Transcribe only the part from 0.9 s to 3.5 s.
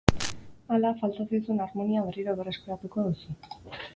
falta zaizun armonia berriro berreskuratuko duzu.